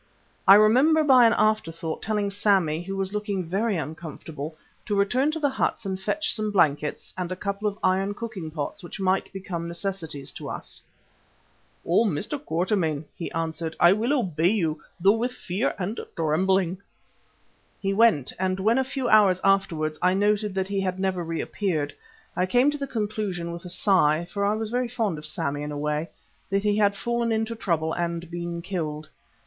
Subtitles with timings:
[0.47, 5.39] I remember by an afterthought, telling Sammy, who was looking very uncomfortable, to return to
[5.39, 9.31] the huts and fetch some blankets and a couple of iron cooking pots which might
[9.31, 10.81] become necessities to us.
[11.85, 12.05] "Oh!
[12.05, 12.43] Mr.
[12.43, 16.79] Quatermain," he answered, "I will obey you, though with fear and trembling."
[17.79, 21.93] He went and when a few hours afterwards I noted that he had never reappeared,
[22.35, 25.61] I came to the conclusion, with a sigh, for I was very fond of Sammy
[25.61, 26.09] in a way,
[26.49, 29.07] that he had fallen into trouble and been killed.